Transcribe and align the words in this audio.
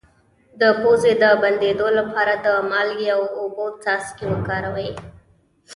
د 0.61 0.63
پوزې 0.79 1.13
د 1.23 1.25
بندیدو 1.41 1.87
لپاره 1.97 2.33
د 2.45 2.47
مالګې 2.71 3.09
او 3.17 3.23
اوبو 3.39 3.65
څاڅکي 3.83 4.25
وکاروئ 4.29 4.89